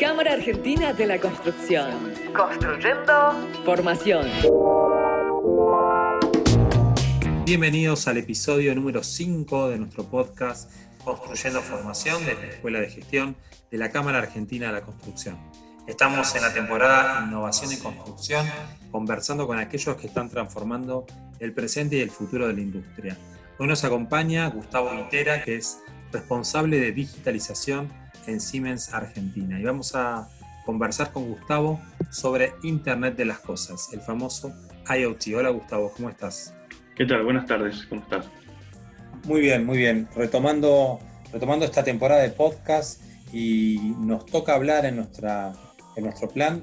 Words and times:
Cámara 0.00 0.32
Argentina 0.32 0.94
de 0.94 1.06
la 1.06 1.20
Construcción. 1.20 2.14
Construyendo 2.34 3.12
formación. 3.66 4.26
Bienvenidos 7.44 8.08
al 8.08 8.16
episodio 8.16 8.74
número 8.74 9.04
5 9.04 9.68
de 9.68 9.78
nuestro 9.78 10.04
podcast 10.04 10.72
Construyendo 11.04 11.60
Formación 11.60 12.24
de 12.24 12.32
la 12.32 12.46
Escuela 12.46 12.80
de 12.80 12.88
Gestión 12.88 13.36
de 13.70 13.76
la 13.76 13.90
Cámara 13.90 14.20
Argentina 14.20 14.68
de 14.68 14.72
la 14.72 14.80
Construcción. 14.80 15.36
Estamos 15.86 16.34
en 16.34 16.42
la 16.44 16.54
temporada 16.54 17.22
Innovación 17.26 17.70
y 17.70 17.76
Construcción, 17.76 18.46
conversando 18.90 19.46
con 19.46 19.58
aquellos 19.58 19.96
que 19.96 20.06
están 20.06 20.30
transformando 20.30 21.04
el 21.40 21.52
presente 21.52 21.96
y 21.96 22.00
el 22.00 22.10
futuro 22.10 22.48
de 22.48 22.54
la 22.54 22.60
industria. 22.62 23.18
Hoy 23.58 23.66
nos 23.66 23.84
acompaña 23.84 24.48
Gustavo 24.48 24.92
Vitera, 24.96 25.44
que 25.44 25.56
es 25.56 25.80
responsable 26.10 26.80
de 26.80 26.90
digitalización 26.92 27.92
en 28.30 28.40
Siemens 28.40 28.94
Argentina. 28.94 29.58
Y 29.58 29.64
vamos 29.64 29.94
a 29.94 30.28
conversar 30.64 31.12
con 31.12 31.28
Gustavo 31.28 31.80
sobre 32.10 32.54
Internet 32.62 33.16
de 33.16 33.24
las 33.24 33.40
Cosas, 33.40 33.88
el 33.92 34.00
famoso 34.00 34.54
IoT. 34.88 35.34
Hola 35.36 35.50
Gustavo, 35.50 35.92
¿cómo 35.96 36.08
estás? 36.08 36.54
¿Qué 36.96 37.06
tal? 37.06 37.24
Buenas 37.24 37.46
tardes, 37.46 37.86
¿cómo 37.88 38.02
estás? 38.02 38.26
Muy 39.24 39.40
bien, 39.40 39.66
muy 39.66 39.78
bien. 39.78 40.08
Retomando, 40.14 40.98
retomando 41.32 41.64
esta 41.64 41.82
temporada 41.82 42.22
de 42.22 42.30
podcast 42.30 43.02
y 43.32 43.94
nos 43.98 44.26
toca 44.26 44.54
hablar 44.54 44.86
en, 44.86 44.96
nuestra, 44.96 45.52
en 45.96 46.04
nuestro 46.04 46.28
plan, 46.28 46.62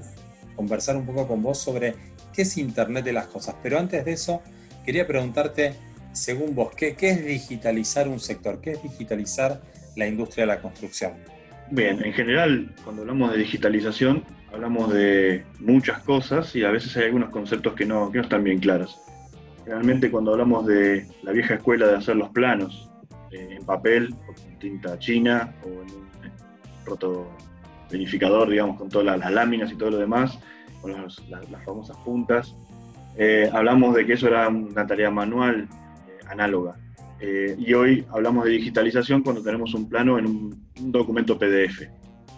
conversar 0.56 0.96
un 0.96 1.06
poco 1.06 1.28
con 1.28 1.42
vos 1.42 1.60
sobre 1.60 1.96
qué 2.34 2.44
es 2.44 2.58
Internet 2.58 3.06
de 3.06 3.14
las 3.14 3.28
Cosas. 3.28 3.56
Pero 3.62 3.78
antes 3.80 4.06
de 4.06 4.14
eso, 4.14 4.42
quería 4.86 5.06
preguntarte, 5.08 5.76
según 6.14 6.56
vos, 6.56 6.74
¿qué, 6.76 6.96
qué 6.96 7.12
es 7.12 7.26
digitalizar 7.26 8.08
un 8.08 8.20
sector? 8.20 8.62
¿Qué 8.62 8.72
es 8.72 8.84
digitalizar 8.84 9.62
la 9.96 10.08
industria 10.08 10.44
de 10.44 10.48
la 10.48 10.62
construcción? 10.62 11.14
Bien, 11.70 12.04
en 12.04 12.14
general, 12.14 12.72
cuando 12.84 13.02
hablamos 13.02 13.32
de 13.32 13.40
digitalización, 13.40 14.24
hablamos 14.54 14.94
de 14.94 15.44
muchas 15.60 16.02
cosas 16.04 16.56
y 16.56 16.64
a 16.64 16.72
veces 16.72 16.96
hay 16.96 17.06
algunos 17.06 17.30
conceptos 17.30 17.74
que 17.74 17.86
no, 17.86 18.10
que 18.10 18.20
no 18.20 18.24
están 18.24 18.44
bien 18.44 18.60
claros. 18.60 19.00
Generalmente 19.64 20.10
cuando 20.10 20.32
hablamos 20.32 20.66
de 20.66 21.06
la 21.24 21.34
vieja 21.34 21.56
escuela 21.56 21.88
de 21.88 21.98
hacer 21.98 22.16
los 22.16 22.30
planos 22.30 22.90
eh, 23.32 23.58
en 23.60 23.66
papel, 23.66 24.14
o 24.14 24.34
con 24.34 24.60
tinta 24.60 24.98
china 24.98 25.54
o 25.64 25.68
en 25.68 25.92
un 25.92 26.08
roto 26.86 27.30
verificador, 27.92 28.50
digamos, 28.50 28.78
con 28.78 28.88
todas 28.88 29.20
las, 29.20 29.32
láminas 29.32 29.70
y 29.72 29.76
todo 29.76 29.92
lo 29.92 29.98
demás, 29.98 30.40
con 30.82 30.94
las, 30.94 31.22
famosas 31.66 31.98
puntas, 31.98 32.56
eh, 33.18 33.50
hablamos 33.52 33.94
de 33.94 34.06
que 34.06 34.14
eso 34.14 34.28
era 34.28 34.48
una 34.48 34.88
tarea 34.88 35.12
manual, 35.12 35.68
eh, 36.08 36.20
análoga. 36.30 36.76
Eh, 37.20 37.56
y 37.58 37.74
hoy 37.74 38.06
hablamos 38.12 38.46
de 38.46 38.52
digitalización 38.52 39.24
cuando 39.24 39.42
tenemos 39.42 39.74
un 39.74 39.90
plano 39.90 40.20
en 40.20 40.28
un, 40.28 40.68
documento 40.92 41.38
PDF, 41.38 41.82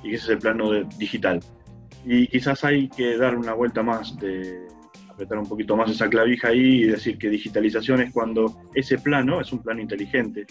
y 0.04 0.14
ese 0.14 0.24
es 0.24 0.30
el 0.30 0.40
plano 0.40 0.84
digital. 0.98 1.42
Y 2.06 2.28
quizás 2.28 2.64
hay 2.64 2.88
que 2.88 3.18
dar 3.18 3.36
una 3.36 3.54
vuelta 3.54 3.84
más, 3.84 4.18
de 4.18 4.68
apretar 5.10 5.38
un 5.38 5.50
poquito 5.50 5.76
más 5.76 5.92
esa 5.92 6.10
clavija 6.10 6.50
ahí 6.50 6.84
y 6.84 6.86
decir 6.86 7.18
que 7.18 7.30
digitalización 7.30 8.02
es 8.02 8.14
cuando 8.14 8.62
ese 8.74 8.98
plano 8.98 9.42
es 9.42 9.52
un 9.52 9.60
plano 9.60 9.82
inteligente, 9.82 10.46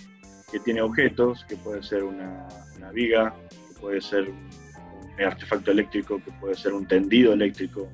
que 0.52 0.60
tiene 0.60 0.82
objetos, 0.82 1.44
que 1.48 1.56
puede 1.56 1.82
ser 1.82 2.04
una, 2.04 2.46
una 2.76 2.90
viga, 2.92 3.34
que 3.50 3.80
puede 3.80 4.00
ser 4.00 4.28
un 4.28 5.24
artefacto 5.24 5.70
eléctrico, 5.70 6.20
que 6.22 6.30
puede 6.32 6.54
ser 6.54 6.74
un 6.74 6.86
tendido 6.86 7.32
eléctrico, 7.32 7.88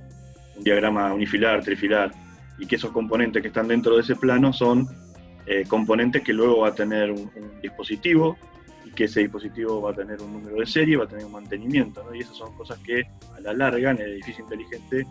un 0.57 0.65
diagrama 0.65 1.15
unifilar, 1.15 1.63
trifilar, 1.63 2.13
y 2.59 2.67
que 2.67 2.77
esos 2.77 2.91
componentes 2.91 3.41
que 3.41 3.49
están 3.49 3.69
dentro 3.69 3.95
de 3.95 4.03
ese 4.03 4.17
plano 4.17 4.53
son 4.53 4.89
eh, 5.47 5.65
componentes 5.69 6.23
que 6.23 6.33
luego 6.33 6.61
va 6.61 6.69
a 6.69 6.75
tener 6.75 7.11
un, 7.11 7.31
dispositivo 7.61 8.37
y 8.85 8.91
que 8.91 9.05
ese 9.05 9.21
dispositivo 9.21 9.83
va 9.83 9.91
a 9.91 9.95
tener 9.95 10.21
un 10.23 10.33
número 10.33 10.57
de 10.57 10.67
serie, 10.67 10.97
va 10.97 11.05
a 11.05 11.09
tener 11.09 11.25
un 11.27 11.33
mantenimiento, 11.33 12.05
y 12.15 12.21
esas 12.21 12.37
son 12.37 12.55
cosas 12.57 12.79
que 12.79 13.07
a 13.37 13.41
la 13.41 13.53
larga 13.53 13.91
en 13.91 14.01
el 14.01 14.13
edificio 14.13 14.45
inteligente 14.45 15.07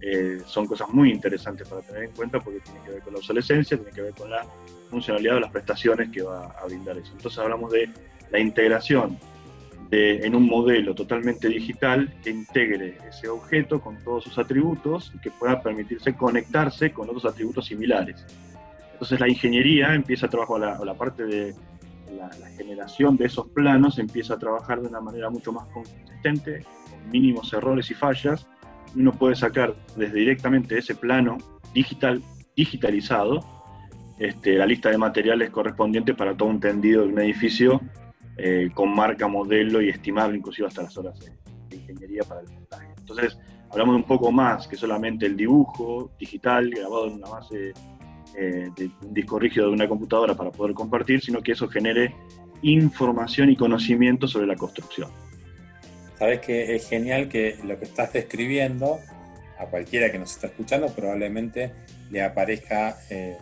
eh, 0.00 0.38
son 0.46 0.66
cosas 0.66 0.88
muy 0.90 1.10
interesantes 1.10 1.66
para 1.66 1.82
tener 1.82 2.04
en 2.04 2.10
cuenta 2.12 2.40
porque 2.40 2.60
tiene 2.60 2.80
que 2.84 2.90
ver 2.90 3.02
con 3.02 3.14
la 3.14 3.18
obsolescencia, 3.20 3.76
tiene 3.76 3.92
que 3.92 4.02
ver 4.02 4.14
con 4.14 4.30
la 4.30 4.46
funcionalidad 4.90 5.34
de 5.34 5.40
las 5.40 5.50
prestaciones 5.50 6.10
que 6.10 6.22
va 6.22 6.46
a 6.46 6.66
brindar 6.66 6.98
eso. 6.98 7.12
Entonces 7.12 7.38
hablamos 7.38 7.70
de 7.70 7.88
la 8.30 8.38
integración 8.38 9.18
de, 9.90 10.26
en 10.26 10.34
un 10.34 10.46
modelo 10.46 10.94
totalmente 10.94 11.48
digital 11.48 12.12
que 12.22 12.30
integre 12.30 12.98
ese 13.08 13.28
objeto 13.28 13.80
con 13.80 13.96
todos 14.02 14.24
sus 14.24 14.36
atributos 14.38 15.12
y 15.14 15.18
que 15.20 15.30
pueda 15.30 15.62
permitirse 15.62 16.14
conectarse 16.14 16.92
con 16.92 17.08
otros 17.08 17.24
atributos 17.24 17.66
similares. 17.66 18.24
Entonces 18.94 19.20
la 19.20 19.28
ingeniería 19.28 19.94
empieza 19.94 20.26
a 20.26 20.30
trabajar, 20.30 20.60
la, 20.60 20.84
la 20.84 20.94
parte 20.94 21.24
de 21.24 21.54
la, 22.16 22.48
generación 22.56 23.16
de 23.16 23.26
esos 23.26 23.48
planos 23.48 23.98
empieza 23.98 24.34
a 24.34 24.38
trabajar 24.38 24.80
de 24.80 24.88
una 24.88 25.00
manera 25.00 25.30
mucho 25.30 25.52
más 25.52 25.68
consistente, 25.68 26.64
con 26.90 27.10
mínimos 27.10 27.52
errores 27.52 27.90
y 27.90 27.94
fallas. 27.94 28.46
Uno 28.94 29.12
puede 29.12 29.34
sacar 29.34 29.74
desde 29.96 30.18
directamente 30.18 30.78
ese 30.78 30.94
plano 30.94 31.38
digital, 31.72 32.22
digitalizado, 32.56 33.40
este, 34.18 34.54
la 34.54 34.66
lista 34.66 34.90
de 34.90 34.98
materiales 34.98 35.50
correspondientes 35.50 36.14
para 36.14 36.36
todo 36.36 36.48
un 36.48 36.60
tendido 36.60 37.02
de 37.02 37.08
un 37.08 37.20
edificio 37.20 37.80
eh, 38.36 38.70
con 38.72 38.94
marca, 38.94 39.26
modelo 39.26 39.82
y 39.82 39.88
estimable, 39.88 40.38
inclusive 40.38 40.68
hasta 40.68 40.82
las 40.82 40.96
horas 40.96 41.18
de, 41.20 41.32
ingeniería 41.76 42.22
para 42.22 42.40
el 42.40 42.48
montaje. 42.52 42.86
Entonces, 42.96 43.36
hablamos 43.72 43.96
de 43.96 44.02
un 44.02 44.06
poco 44.06 44.30
más 44.30 44.68
que 44.68 44.76
solamente 44.76 45.26
el 45.26 45.36
dibujo 45.36 46.12
digital 46.20 46.70
grabado 46.70 47.08
en 47.08 47.14
una 47.14 47.28
base 47.28 47.72
eh, 48.36 48.70
de 48.76 48.90
un 49.02 49.14
disco 49.14 49.38
rígido 49.38 49.66
de 49.68 49.72
una 49.72 49.88
computadora 49.88 50.34
para 50.34 50.50
poder 50.50 50.74
compartir, 50.74 51.20
sino 51.20 51.40
que 51.40 51.52
eso 51.52 51.68
genere 51.68 52.14
información 52.62 53.50
y 53.50 53.56
conocimiento 53.56 54.26
sobre 54.26 54.46
la 54.46 54.56
construcción. 54.56 55.10
Sabes 56.18 56.40
que 56.40 56.74
es 56.74 56.88
genial 56.88 57.28
que 57.28 57.58
lo 57.64 57.78
que 57.78 57.84
estás 57.84 58.12
describiendo 58.12 58.98
a 59.58 59.66
cualquiera 59.66 60.10
que 60.10 60.18
nos 60.18 60.32
está 60.32 60.48
escuchando 60.48 60.88
probablemente 60.88 61.72
le 62.10 62.22
aparezca 62.22 62.98
eh, 63.10 63.36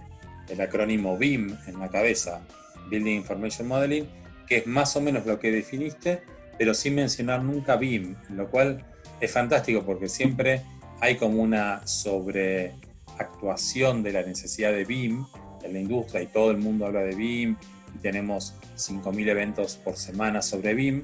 el 0.48 0.60
acrónimo 0.60 1.16
BIM 1.16 1.56
en 1.66 1.78
la 1.78 1.88
cabeza, 1.88 2.46
Building 2.90 3.16
Information 3.16 3.68
Modeling, 3.68 4.06
que 4.46 4.58
es 4.58 4.66
más 4.66 4.96
o 4.96 5.00
menos 5.00 5.26
lo 5.26 5.38
que 5.38 5.50
definiste, 5.50 6.22
pero 6.58 6.74
sin 6.74 6.94
mencionar 6.94 7.42
nunca 7.42 7.76
BIM, 7.76 8.16
lo 8.30 8.50
cual 8.50 8.84
es 9.20 9.32
fantástico 9.32 9.84
porque 9.84 10.08
siempre 10.08 10.62
hay 11.00 11.16
como 11.16 11.42
una 11.42 11.86
sobre 11.86 12.74
actuación 13.18 14.02
de 14.02 14.12
la 14.12 14.22
necesidad 14.22 14.72
de 14.72 14.84
BIM 14.84 15.24
en 15.62 15.72
la 15.72 15.80
industria 15.80 16.22
y 16.22 16.26
todo 16.26 16.50
el 16.50 16.58
mundo 16.58 16.86
habla 16.86 17.00
de 17.00 17.14
BIM 17.14 17.56
y 17.94 17.98
tenemos 17.98 18.54
5.000 18.76 19.28
eventos 19.28 19.76
por 19.76 19.96
semana 19.96 20.42
sobre 20.42 20.74
BIM, 20.74 21.02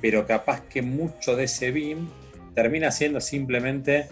pero 0.00 0.26
capaz 0.26 0.62
que 0.62 0.82
mucho 0.82 1.36
de 1.36 1.44
ese 1.44 1.70
BIM 1.70 2.08
termina 2.54 2.90
siendo 2.90 3.20
simplemente 3.20 4.08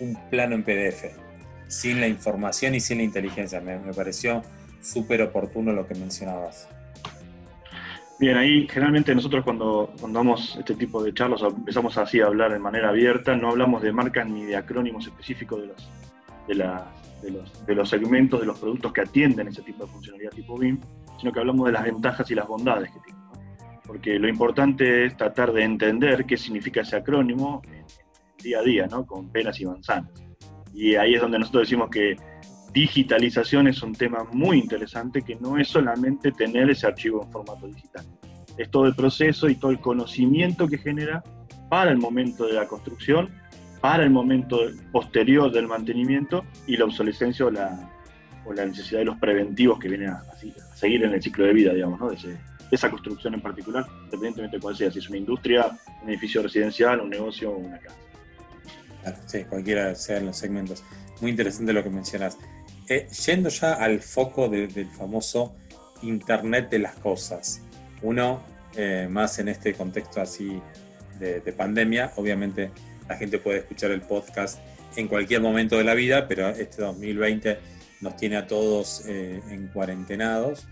un 0.00 0.18
plano 0.30 0.54
en 0.54 0.64
PDF, 0.64 1.16
sin 1.68 2.00
la 2.00 2.08
información 2.08 2.74
y 2.74 2.80
sin 2.80 2.98
la 2.98 3.04
inteligencia. 3.04 3.60
Me, 3.60 3.78
pareció 3.94 4.42
súper 4.80 5.22
oportuno 5.22 5.72
lo 5.72 5.86
que 5.86 5.94
mencionabas. 5.94 6.68
Bien, 8.18 8.36
ahí 8.36 8.68
generalmente 8.68 9.14
nosotros 9.14 9.44
cuando, 9.44 9.92
cuando 9.98 10.18
damos 10.18 10.56
este 10.58 10.74
tipo 10.74 11.02
de 11.02 11.12
charlas 11.12 11.42
empezamos 11.42 11.96
así 11.98 12.20
a 12.20 12.26
hablar 12.26 12.52
de 12.52 12.58
manera 12.58 12.88
abierta, 12.90 13.34
no 13.36 13.50
hablamos 13.50 13.82
de 13.82 13.92
marcas 13.92 14.28
ni 14.28 14.44
de 14.44 14.56
acrónimos 14.56 15.06
específicos 15.06 15.60
de 15.60 15.66
los, 15.68 15.88
de, 16.46 17.74
los, 17.74 17.88
segmentos 17.88 18.40
de 18.40 18.46
los 18.46 18.58
productos 18.58 18.92
que 18.92 19.00
atienden 19.02 19.48
ese 19.48 19.62
tipo 19.62 19.84
de 19.84 19.92
funcionalidad 19.92 20.30
tipo 20.30 20.56
BIM, 20.58 20.80
sino 21.18 21.32
que 21.32 21.40
hablamos 21.40 21.66
de 21.66 21.72
las 21.72 21.84
ventajas 21.84 22.30
y 22.30 22.34
las 22.34 22.46
bondades 22.46 22.90
que 22.90 23.00
tiene. 23.00 23.20
Porque 23.86 24.18
lo 24.18 24.28
importante 24.28 25.06
es 25.06 25.16
tratar 25.16 25.52
de 25.52 25.64
entender 25.64 26.24
qué 26.24 26.36
significa 26.36 26.80
ese 26.80 26.96
acrónimo 26.96 27.62
en, 27.66 27.84
día 28.42 28.58
a 28.58 28.62
día, 28.62 28.86
¿no? 28.86 29.06
con 29.06 29.28
penas 29.30 29.60
y 29.60 29.66
manzanas. 29.66 30.10
Y 30.74 30.94
ahí 30.96 31.14
es 31.14 31.20
donde 31.20 31.38
nosotros 31.38 31.68
decimos 31.68 31.90
que 31.90 32.16
digitalización 32.72 33.68
es 33.68 33.82
un 33.82 33.92
tema 33.92 34.24
muy 34.32 34.58
interesante 34.58 35.22
que 35.22 35.36
no 35.36 35.58
es 35.58 35.68
solamente 35.68 36.32
tener 36.32 36.70
ese 36.70 36.86
archivo 36.86 37.22
en 37.22 37.30
formato 37.30 37.66
digital. 37.66 38.04
Es 38.56 38.70
todo 38.70 38.86
el 38.86 38.94
proceso 38.94 39.48
y 39.48 39.56
todo 39.56 39.70
el 39.70 39.80
conocimiento 39.80 40.66
que 40.66 40.78
genera 40.78 41.22
para 41.68 41.90
el 41.90 41.98
momento 41.98 42.46
de 42.46 42.54
la 42.54 42.66
construcción 42.66 43.30
para 43.82 44.04
el 44.04 44.10
momento 44.10 44.60
posterior 44.92 45.50
del 45.50 45.66
mantenimiento 45.66 46.44
y 46.68 46.76
la 46.76 46.84
obsolescencia 46.84 47.44
o 47.46 47.50
la, 47.50 47.90
o 48.46 48.52
la 48.52 48.64
necesidad 48.64 49.00
de 49.00 49.06
los 49.06 49.18
preventivos 49.18 49.80
que 49.80 49.88
vienen 49.88 50.10
a, 50.10 50.22
seguir 50.76 51.02
en 51.02 51.12
el 51.12 51.20
ciclo 51.20 51.44
de 51.44 51.52
vida, 51.52 51.74
digamos, 51.74 51.98
¿no? 51.98 52.08
de, 52.08 52.38
esa 52.70 52.88
construcción 52.88 53.34
en 53.34 53.42
particular, 53.42 53.84
independientemente 54.04 54.56
de 54.56 54.62
cuál 54.62 54.76
sea, 54.76 54.90
si 54.90 55.00
es 55.00 55.08
una 55.08 55.18
industria, 55.18 55.66
un 56.00 56.08
edificio 56.08 56.42
residencial, 56.42 57.00
un 57.00 57.10
negocio 57.10 57.50
o 57.50 57.58
una 57.58 57.78
casa. 57.78 57.96
Sí, 59.26 59.44
cualquiera 59.44 59.94
sean 59.96 60.26
los 60.26 60.38
segmentos. 60.38 60.84
Muy 61.20 61.32
interesante 61.32 61.72
lo 61.72 61.82
que 61.82 61.90
mencionas. 61.90 62.38
Eh, 62.88 63.08
yendo 63.26 63.48
ya 63.48 63.74
al 63.74 64.00
foco 64.00 64.48
del 64.48 64.86
famoso 64.96 65.56
Internet 66.02 66.70
de 66.70 66.78
las 66.78 66.94
Cosas, 66.94 67.62
uno 68.00 68.42
eh, 68.76 69.08
más 69.10 69.38
en 69.40 69.48
este 69.48 69.74
contexto 69.74 70.20
así 70.20 70.62
de, 71.18 71.40
de 71.40 71.52
pandemia, 71.52 72.12
obviamente 72.16 72.70
la 73.12 73.18
gente 73.18 73.38
puede 73.38 73.58
escuchar 73.58 73.90
el 73.90 74.00
podcast 74.00 74.58
en 74.96 75.06
cualquier 75.06 75.42
momento 75.42 75.76
de 75.76 75.84
la 75.84 75.92
vida, 75.92 76.26
pero 76.28 76.48
este 76.48 76.80
2020 76.80 77.58
nos 78.00 78.16
tiene 78.16 78.36
a 78.36 78.46
todos 78.46 79.04
eh, 79.06 79.42
en 79.50 79.68
cuarentenados 79.68 80.66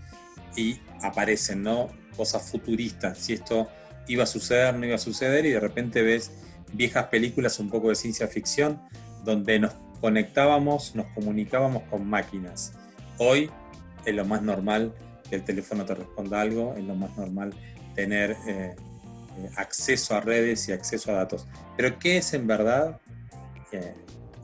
y 0.55 0.79
aparecen 1.03 1.61
¿no? 1.61 1.89
cosas 2.17 2.49
futuristas. 2.49 3.19
Si 3.19 3.33
esto 3.33 3.69
iba 4.07 4.23
a 4.23 4.25
suceder, 4.25 4.73
no 4.73 4.87
iba 4.87 4.95
a 4.95 4.97
suceder, 4.97 5.45
y 5.45 5.51
de 5.51 5.59
repente 5.59 6.01
ves 6.01 6.31
viejas 6.73 7.05
películas 7.05 7.59
un 7.59 7.69
poco 7.69 7.89
de 7.89 7.95
ciencia 7.95 8.27
ficción 8.27 8.81
donde 9.23 9.59
nos 9.59 9.73
conectábamos, 10.01 10.95
nos 10.95 11.05
comunicábamos 11.13 11.83
con 11.91 12.07
máquinas. 12.07 12.73
Hoy 13.19 13.51
es 14.03 14.15
lo 14.15 14.25
más 14.25 14.41
normal 14.41 14.95
que 15.29 15.35
el 15.35 15.43
teléfono 15.43 15.85
te 15.85 15.93
responda 15.93 16.41
algo, 16.41 16.73
es 16.75 16.83
lo 16.85 16.95
más 16.95 17.15
normal 17.15 17.53
tener 17.93 18.35
eh, 18.47 18.75
eh, 19.37 19.49
acceso 19.55 20.15
a 20.15 20.21
redes 20.21 20.67
y 20.69 20.71
acceso 20.71 21.11
a 21.11 21.15
datos. 21.15 21.47
Pero 21.77 21.97
¿qué 21.99 22.17
es 22.17 22.33
en 22.33 22.47
verdad, 22.47 22.99
eh, 23.71 23.93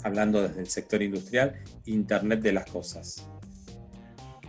hablando 0.03 0.41
desde 0.41 0.61
el 0.61 0.67
sector 0.67 1.01
industrial, 1.01 1.55
Internet 1.85 2.41
de 2.41 2.53
las 2.53 2.69
Cosas? 2.69 3.27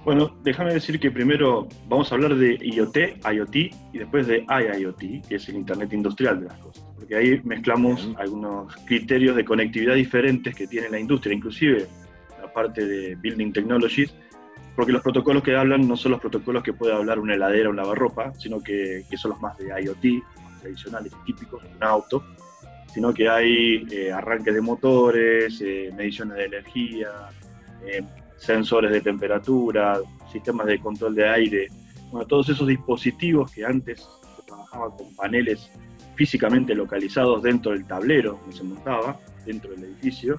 Bueno, 0.05 0.35
déjame 0.43 0.73
decir 0.73 0.99
que 1.01 1.11
primero 1.11 1.69
vamos 1.89 2.11
a 2.11 2.15
hablar 2.15 2.35
de 2.37 2.57
IoT, 2.63 2.97
IoT 3.31 3.57
y 3.93 3.99
después 3.99 4.27
de 4.27 4.47
IIoT, 4.49 5.27
que 5.29 5.35
es 5.35 5.49
el 5.49 5.57
Internet 5.57 5.93
industrial 5.93 6.41
de 6.41 6.47
las 6.47 6.59
cosas, 6.59 6.85
porque 6.97 7.17
ahí 7.17 7.41
mezclamos 7.45 8.09
algunos 8.17 8.75
criterios 8.87 9.37
de 9.37 9.45
conectividad 9.45 9.95
diferentes 9.97 10.55
que 10.55 10.67
tiene 10.67 10.89
la 10.89 10.99
industria, 10.99 11.35
inclusive 11.35 11.87
la 12.41 12.51
parte 12.53 12.87
de 12.87 13.17
Building 13.17 13.53
Technologies, 13.53 14.15
porque 14.79 14.93
los 14.93 15.03
protocolos 15.03 15.43
que 15.43 15.57
hablan 15.57 15.89
no 15.89 15.97
son 15.97 16.13
los 16.13 16.21
protocolos 16.21 16.63
que 16.63 16.73
puede 16.73 16.95
hablar 16.95 17.19
una 17.19 17.35
heladera 17.35 17.67
o 17.67 17.71
un 17.73 17.77
lavarropa, 17.79 18.33
sino 18.39 18.61
que, 18.61 19.05
son 19.17 19.33
los 19.33 19.41
más 19.41 19.59
de 19.59 19.71
IoT, 19.83 20.23
más 20.41 20.61
tradicionales 20.61 21.13
típicos 21.27 21.65
de 21.65 21.69
un 21.75 21.83
auto, 21.83 22.23
sino 22.95 23.13
que 23.13 23.29
hay 23.29 23.85
eh, 23.91 24.13
arranques 24.13 24.55
de 24.55 24.61
motores, 24.61 25.61
eh, 25.63 25.93
mediciones 25.97 26.37
de 26.37 26.45
energía, 26.45 27.09
eh, 27.85 28.05
sensores 28.37 28.93
de 28.93 29.01
temperatura, 29.01 29.99
sistemas 30.31 30.69
de 30.69 30.79
control 30.79 31.13
de 31.17 31.29
aire, 31.29 31.67
bueno, 32.13 32.25
todos 32.29 32.49
esos 32.49 32.69
dispositivos 32.69 33.51
que 33.51 33.65
antes 33.65 34.09
se 34.37 34.43
trabajaban 34.47 34.93
con 34.93 35.13
paneles 35.17 35.73
físicamente 36.15 36.77
localizados 36.77 37.43
dentro 37.43 37.73
del 37.73 37.85
tablero 37.85 38.39
donde 38.43 38.57
se 38.57 38.63
montaba, 38.63 39.19
dentro 39.45 39.73
del 39.73 39.83
edificio. 39.83 40.39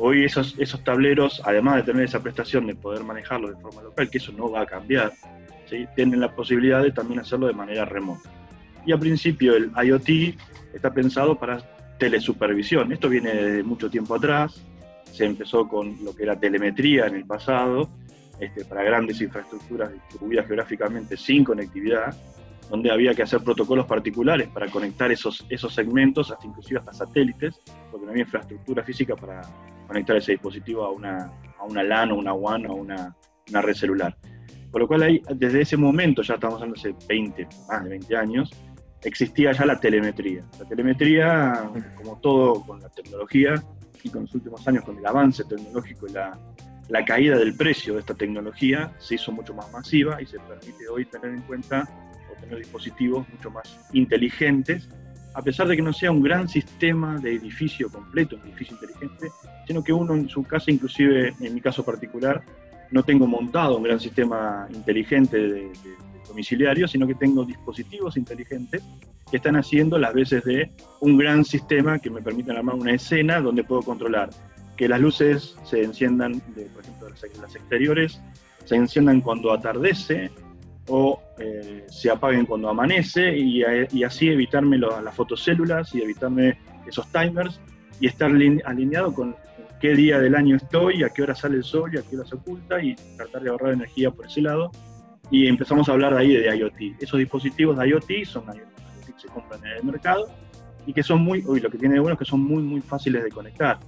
Hoy 0.00 0.24
esos, 0.24 0.54
esos 0.58 0.82
tableros, 0.84 1.42
además 1.44 1.76
de 1.76 1.82
tener 1.82 2.04
esa 2.04 2.22
prestación 2.22 2.66
de 2.66 2.74
poder 2.74 3.02
manejarlo 3.02 3.50
de 3.50 3.60
forma 3.60 3.82
local, 3.82 4.08
que 4.08 4.18
eso 4.18 4.32
no 4.32 4.50
va 4.50 4.62
a 4.62 4.66
cambiar, 4.66 5.12
¿sí? 5.68 5.86
tienen 5.96 6.20
la 6.20 6.34
posibilidad 6.34 6.82
de 6.82 6.92
también 6.92 7.20
hacerlo 7.20 7.48
de 7.48 7.52
manera 7.52 7.84
remota. 7.84 8.30
Y 8.86 8.92
al 8.92 9.00
principio 9.00 9.56
el 9.56 9.72
IoT 9.84 10.36
está 10.72 10.92
pensado 10.92 11.36
para 11.36 11.58
telesupervisión. 11.98 12.92
Esto 12.92 13.08
viene 13.08 13.34
de 13.34 13.62
mucho 13.64 13.90
tiempo 13.90 14.14
atrás, 14.14 14.62
se 15.12 15.24
empezó 15.24 15.66
con 15.66 15.96
lo 16.04 16.14
que 16.14 16.22
era 16.22 16.38
telemetría 16.38 17.06
en 17.06 17.16
el 17.16 17.26
pasado, 17.26 17.88
este, 18.38 18.64
para 18.64 18.84
grandes 18.84 19.20
infraestructuras 19.20 19.92
distribuidas 19.92 20.46
geográficamente 20.46 21.16
sin 21.16 21.42
conectividad, 21.42 22.16
donde 22.70 22.92
había 22.92 23.14
que 23.14 23.22
hacer 23.22 23.40
protocolos 23.40 23.86
particulares 23.86 24.48
para 24.48 24.68
conectar 24.68 25.10
esos, 25.10 25.44
esos 25.48 25.74
segmentos, 25.74 26.30
hasta 26.30 26.46
inclusive 26.46 26.78
hasta 26.78 26.92
satélites, 26.92 27.60
porque 27.90 28.06
no 28.06 28.12
había 28.12 28.22
infraestructura 28.22 28.84
física 28.84 29.16
para 29.16 29.42
conectar 29.88 30.16
ese 30.16 30.32
dispositivo 30.32 30.84
a 30.84 30.92
una, 30.92 31.32
a 31.58 31.64
una 31.64 31.82
LAN 31.82 32.12
o 32.12 32.16
una 32.16 32.32
WAN 32.32 32.66
o 32.66 32.74
una, 32.74 33.16
una 33.50 33.62
red 33.62 33.74
celular. 33.74 34.16
Por 34.70 34.82
lo 34.82 34.86
cual 34.86 35.02
ahí, 35.02 35.22
desde 35.34 35.62
ese 35.62 35.76
momento, 35.76 36.22
ya 36.22 36.34
estamos 36.34 36.56
hablando 36.56 36.78
hace 36.78 36.94
20, 37.08 37.48
más 37.68 37.82
de 37.82 37.90
20 37.90 38.16
años, 38.16 38.50
existía 39.02 39.50
ya 39.52 39.64
la 39.64 39.80
telemetría. 39.80 40.44
La 40.60 40.66
telemetría, 40.66 41.70
como 41.96 42.20
todo 42.20 42.62
con 42.64 42.80
la 42.80 42.88
tecnología, 42.90 43.54
y 44.02 44.10
con 44.10 44.22
los 44.22 44.34
últimos 44.34 44.66
años 44.66 44.84
con 44.84 44.98
el 44.98 45.06
avance 45.06 45.44
tecnológico 45.44 46.06
y 46.06 46.12
la, 46.12 46.38
la 46.88 47.04
caída 47.04 47.36
del 47.36 47.56
precio 47.56 47.94
de 47.94 48.00
esta 48.00 48.14
tecnología 48.14 48.92
se 48.98 49.16
hizo 49.16 49.32
mucho 49.32 49.54
más 49.54 49.70
masiva 49.72 50.20
y 50.22 50.26
se 50.26 50.38
permite 50.40 50.88
hoy 50.88 51.04
tener 51.04 51.30
en 51.30 51.42
cuenta 51.42 51.88
o 52.30 52.40
tener 52.40 52.58
dispositivos 52.58 53.28
mucho 53.28 53.50
más 53.50 53.78
inteligentes, 53.92 54.88
a 55.38 55.42
pesar 55.42 55.68
de 55.68 55.76
que 55.76 55.82
no 55.82 55.92
sea 55.92 56.10
un 56.10 56.20
gran 56.20 56.48
sistema 56.48 57.16
de 57.16 57.36
edificio 57.36 57.88
completo, 57.88 58.34
un 58.34 58.48
edificio 58.48 58.74
inteligente, 58.74 59.28
sino 59.68 59.84
que 59.84 59.92
uno 59.92 60.14
en 60.14 60.28
su 60.28 60.42
casa, 60.42 60.72
inclusive 60.72 61.32
en 61.40 61.54
mi 61.54 61.60
caso 61.60 61.84
particular, 61.84 62.42
no 62.90 63.04
tengo 63.04 63.24
montado 63.28 63.76
un 63.76 63.84
gran 63.84 64.00
sistema 64.00 64.66
inteligente 64.74 65.38
de 65.38 65.72
domiciliario, 66.26 66.88
sino 66.88 67.06
que 67.06 67.14
tengo 67.14 67.44
dispositivos 67.44 68.16
inteligentes 68.16 68.82
que 69.30 69.36
están 69.36 69.54
haciendo 69.54 69.96
las 69.96 70.12
veces 70.12 70.42
de 70.42 70.72
un 71.02 71.16
gran 71.16 71.44
sistema 71.44 72.00
que 72.00 72.10
me 72.10 72.20
permiten 72.20 72.56
armar 72.56 72.74
una 72.74 72.94
escena 72.94 73.40
donde 73.40 73.62
puedo 73.62 73.82
controlar 73.82 74.30
que 74.76 74.88
las 74.88 75.00
luces 75.00 75.54
se 75.62 75.84
enciendan, 75.84 76.40
por 76.40 76.82
ejemplo, 76.82 77.10
las 77.40 77.54
exteriores, 77.54 78.20
se 78.64 78.74
enciendan 78.74 79.20
cuando 79.20 79.52
atardece 79.52 80.32
o 80.88 81.20
eh, 81.38 81.84
se 81.88 82.10
apaguen 82.10 82.46
cuando 82.46 82.68
amanece 82.68 83.36
y, 83.36 83.62
así 84.02 84.28
evitarme 84.28 84.78
las 84.78 85.14
fotocélulas 85.14 85.94
y 85.94 86.02
evitarme 86.02 86.58
esos 86.86 87.06
timers 87.12 87.60
y 88.00 88.06
estar 88.06 88.30
alineado 88.30 89.12
con 89.12 89.36
qué 89.80 89.94
día 89.94 90.18
del 90.18 90.34
año 90.34 90.56
estoy, 90.56 91.04
a 91.04 91.10
qué 91.10 91.22
hora 91.22 91.34
sale 91.34 91.56
el 91.56 91.64
sol 91.64 91.94
y 91.94 91.98
a 91.98 92.02
qué 92.02 92.16
hora 92.16 92.26
se 92.26 92.34
oculta 92.34 92.82
y 92.82 92.94
tratar 93.16 93.42
de 93.42 93.50
ahorrar 93.50 93.72
energía 93.72 94.10
por 94.10 94.26
ese 94.26 94.40
lado 94.40 94.70
y 95.30 95.46
empezamos 95.46 95.88
a 95.88 95.92
hablar 95.92 96.14
ahí 96.14 96.34
de 96.34 96.56
IoT. 96.56 97.00
Esos 97.00 97.18
dispositivos 97.18 97.78
de 97.78 97.88
IoT 97.88 98.24
son 98.24 98.44
IoT 98.46 98.78
que 99.06 99.20
se 99.20 99.28
compran 99.28 99.64
en 99.64 99.78
el 99.78 99.84
mercado 99.84 100.28
y 100.86 100.92
que 100.92 101.02
son 101.02 101.22
muy, 101.22 101.44
uy, 101.46 101.60
lo 101.60 101.70
que 101.70 101.78
tiene 101.78 102.00
de 102.00 102.16
que 102.16 102.24
son 102.24 102.40
muy, 102.40 102.62
muy 102.62 102.80
fáciles 102.80 103.22
de 103.22 103.30
conectar. 103.30 103.78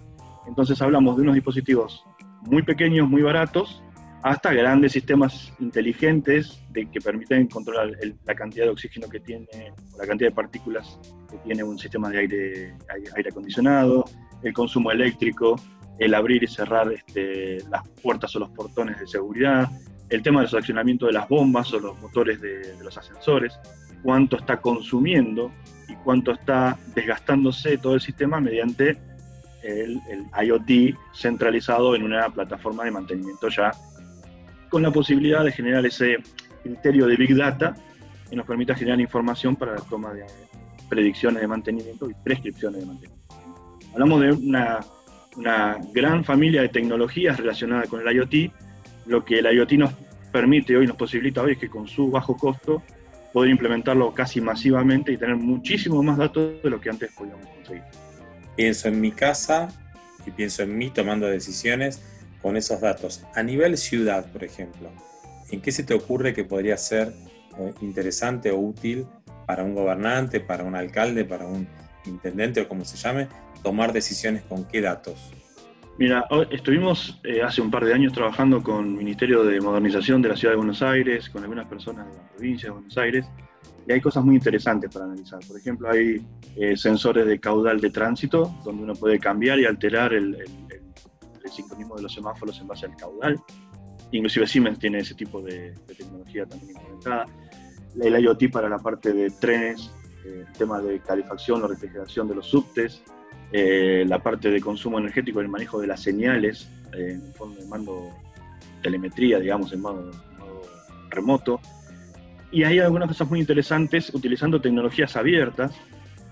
Entonces 0.47 0.81
hablamos 0.83 1.17
de 1.17 1.23
unos 1.23 1.35
dispositivos 1.35 2.05
muy 2.43 2.63
pequeños, 2.63 3.09
muy 3.09 3.23
baratos, 3.23 3.83
hasta 4.23 4.53
grandes 4.53 4.93
sistemas 4.93 5.53
inteligentes 5.61 6.63
que 6.75 7.01
permiten 7.01 7.47
controlar 7.49 7.91
la 8.25 8.35
cantidad 8.35 8.67
de 8.67 8.71
oxígeno 8.71 9.09
que 9.09 9.21
tiene, 9.21 9.47
o 9.95 9.99
la 9.99 10.07
cantidad 10.07 10.31
de 10.31 10.35
partículas 10.35 10.99
que 11.31 11.39
tiene 11.39 11.63
un 11.63 11.79
sistema 11.79 12.11
de 12.11 12.19
aire, 12.19 12.77
aire 13.17 13.31
acondicionado, 13.31 14.05
el 14.43 14.53
consumo 14.53 14.91
eléctrico, 14.91 15.57
el 15.99 16.15
abrir 16.15 16.43
y 16.43 16.47
cerrar 16.47 16.93
este, 16.93 17.59
las 17.71 17.87
puertas 18.03 18.35
o 18.37 18.39
los 18.39 18.51
portones 18.51 18.99
de 18.99 19.07
seguridad, 19.07 19.71
el 20.09 20.23
tema 20.23 20.43
del 20.43 20.57
accionamiento 20.57 21.07
de 21.07 21.13
las 21.13 21.29
bombas 21.29 21.73
o 21.73 21.79
los 21.79 21.99
motores 22.01 22.41
de, 22.41 22.75
los 22.83 22.97
ascensores, 22.97 23.59
cuánto 24.03 24.37
está 24.37 24.61
consumiendo 24.61 25.53
y 25.89 25.95
cuánto 25.97 26.33
está 26.33 26.79
desgastándose 26.95 27.79
todo 27.79 27.95
el 27.95 28.01
sistema 28.01 28.41
mediante 28.41 28.99
el, 29.63 30.01
IoT 30.43 30.97
centralizado 31.15 31.95
en 31.95 32.03
una 32.03 32.29
plataforma 32.31 32.85
de 32.85 32.91
mantenimiento 32.91 33.49
ya, 33.49 33.71
con 34.71 34.83
la 34.83 34.91
posibilidad 34.91 35.45
de 35.45 35.53
generar 35.53 35.85
ese 35.85 36.19
criterio 36.63 37.07
de 37.07 37.17
Big 37.17 37.37
Data 37.37 37.75
que 38.29 38.37
nos 38.37 38.47
permita 38.47 38.75
generar 38.75 39.01
información 39.01 39.57
para 39.57 39.75
la 39.75 39.81
toma 39.81 40.15
de 40.15 40.25
predicciones 40.89 41.43
de 41.43 41.49
mantenimiento 41.49 42.09
y 42.09 42.15
prescripciones 42.15 42.81
de 42.81 42.87
mantenimiento. 42.87 43.35
Hablamos 43.93 44.21
de 44.21 44.33
una, 44.33 44.81
una 45.37 45.79
gran 45.93 46.25
familia 46.25 46.63
de 46.63 46.69
tecnologías 46.69 47.39
relacionadas 47.39 47.89
con 47.89 48.07
el 48.07 48.17
IoT, 48.17 48.53
lo 49.07 49.25
que 49.25 49.41
el 49.41 49.53
IoT 49.53 49.73
nos 49.73 49.93
permite 50.33 50.77
hoy, 50.77 50.87
nos 50.87 50.97
posibilita 50.97 51.43
hoy 51.43 51.53
es 51.53 51.59
que 51.59 51.69
con 51.69 51.89
su 51.89 52.11
bajo 52.11 52.37
costo 52.37 52.83
poder 53.33 53.51
implementarlo 53.51 54.13
casi 54.15 54.41
masivamente 54.41 55.13
y 55.13 55.17
tener 55.17 55.37
muchísimo 55.37 56.03
más 56.03 56.19
datos 56.19 56.63
de 56.63 56.71
lo 56.71 56.81
que 56.81 56.91
antes 56.91 57.13
podíamos 57.13 57.47
conseguir. 57.47 57.83
Pienso 58.57 58.89
en 58.89 59.01
mi 59.01 59.13
casa 59.13 59.69
y 60.27 60.31
pienso 60.31 60.63
en 60.63 60.77
mí 60.77 60.91
tomando 60.91 61.27
decisiones 61.27 62.03
con 62.43 62.57
esos 62.57 62.81
datos. 62.81 63.25
A 63.35 63.43
nivel 63.43 63.77
ciudad, 63.77 64.31
por 64.33 64.45
ejemplo, 64.45 64.91
¿en 65.51 65.61
qué 65.61 65.73
se 65.73 65.83
te 65.83 65.95
ocurre 65.95 66.35
que 66.35 66.45
podría 66.45 66.77
ser 66.77 67.13
eh, 67.59 67.75
interesante 67.81 68.51
o 68.51 68.59
útil 68.59 69.07
para 69.47 69.65
un 69.65 69.75
gobernante, 69.75 70.41
para 70.41 70.65
un 70.65 70.75
alcalde, 70.75 71.25
para 71.25 71.47
un 71.47 71.67
intendente 72.07 72.63
o 72.63 72.69
como 72.69 72.85
se 72.85 72.97
llame, 72.97 73.29
tomar 73.63 73.93
decisiones 73.93 74.43
con 74.43 74.65
qué 74.65 74.81
datos? 74.81 75.33
Mira, 75.99 76.25
estuvimos 76.51 77.21
eh, 77.25 77.43
hace 77.43 77.61
un 77.61 77.71
par 77.71 77.85
de 77.85 77.93
años 77.93 78.15
trabajando 78.15 78.63
con 78.63 78.87
el 78.87 78.95
Ministerio 78.95 79.45
de 79.45 79.61
Modernización 79.61 80.23
de 80.23 80.31
la 80.31 80.37
Ciudad 80.37 80.53
de 80.53 80.57
Buenos 80.57 80.81
Aires, 80.81 81.29
con 81.29 81.43
algunas 81.43 81.67
personas 81.67 82.07
de 82.07 82.17
la 82.17 82.29
provincia 82.31 82.69
de 82.69 82.73
Buenos 82.73 82.97
Aires, 82.97 83.27
y 83.87 83.93
hay 83.93 84.01
cosas 84.01 84.25
muy 84.25 84.37
interesantes 84.37 84.91
para 84.91 85.05
analizar. 85.05 85.41
Por 85.47 85.59
ejemplo, 85.59 85.91
hay 85.91 86.25
eh, 86.57 86.77
sensores 86.77 87.27
de 87.27 87.39
caudal 87.39 87.81
de 87.81 87.91
tránsito, 87.91 88.55
donde 88.65 88.85
uno 88.85 88.95
puede 88.95 89.19
cambiar 89.19 89.59
y 89.59 89.67
alterar 89.67 90.15
el, 90.15 90.37
el, 90.37 90.80
sincronismo 91.49 91.97
de 91.97 92.03
los 92.03 92.13
semáforos 92.13 92.61
en 92.61 92.67
base 92.69 92.87
al 92.87 92.97
caudal. 92.97 93.41
Inclusive 94.13 94.47
Siemens 94.47 94.79
tiene 94.79 94.99
ese 94.99 95.15
tipo 95.15 95.41
de, 95.41 95.75
tecnología 95.87 96.47
también 96.47 96.73
implementada. 96.77 97.27
El 98.01 98.25
IoT 98.25 98.51
para 98.51 98.69
la 98.69 98.79
parte 98.79 99.13
de 99.13 99.31
trenes, 99.31 99.91
eh, 100.25 100.45
el 100.47 100.53
tema 100.57 100.81
de 100.81 101.01
calefacción 101.01 101.63
o 101.63 101.69
refrigeración 101.69 102.29
de 102.29 102.35
los 102.35 102.47
subtes, 102.47 103.03
eh, 103.53 104.05
la 104.07 104.23
parte 104.23 104.51
de 104.51 104.61
consumo 104.61 104.99
energético, 104.99 105.41
el 105.41 105.49
manejo 105.49 105.81
de 105.81 105.87
las 105.87 106.03
señales, 106.03 106.69
eh, 106.93 107.13
en 107.13 107.35
forma 107.35 107.57
de 107.57 107.67
mando 107.67 108.11
telemetría, 108.83 109.39
digamos, 109.39 109.73
en 109.73 109.81
modo, 109.81 110.11
remoto. 111.11 111.61
Y 112.53 112.65
hay 112.65 112.79
algunas 112.79 113.09
cosas 113.09 113.29
muy 113.29 113.41
interesantes 113.41 114.13
utilizando 114.15 114.61
tecnologías 114.61 115.17
abiertas, 115.17 115.73